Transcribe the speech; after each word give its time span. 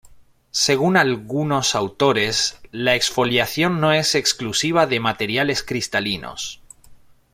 Según 0.49 0.97
algunos 0.97 1.75
autores 1.75 2.59
la 2.71 2.95
exfoliación 2.95 3.79
no 3.79 3.93
es 3.93 4.15
exclusiva 4.15 4.87
de 4.87 4.99
materiales 4.99 5.61
cristalinos. 5.61 6.59